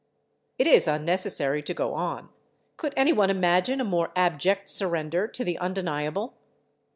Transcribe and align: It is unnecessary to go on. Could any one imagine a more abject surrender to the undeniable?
It 0.57 0.65
is 0.65 0.87
unnecessary 0.87 1.61
to 1.61 1.75
go 1.75 1.93
on. 1.93 2.29
Could 2.75 2.95
any 2.97 3.13
one 3.13 3.29
imagine 3.29 3.79
a 3.79 3.83
more 3.83 4.11
abject 4.15 4.67
surrender 4.67 5.27
to 5.27 5.43
the 5.43 5.59
undeniable? 5.59 6.33